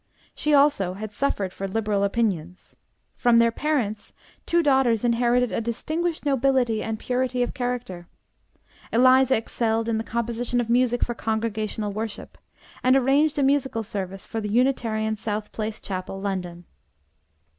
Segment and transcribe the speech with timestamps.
[0.33, 2.75] She also had suffered for liberal opinions.
[3.17, 4.13] From their parents
[4.47, 8.07] two daughters inherited a distinguished nobility and purity of character.
[8.91, 12.39] Eliza excelled in the composition of music for congregational worship,
[12.83, 16.65] and arranged a musical service for the Unitarian South Place Chapel, London.